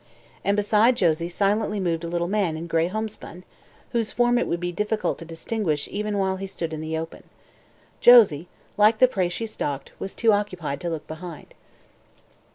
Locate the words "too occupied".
10.15-10.81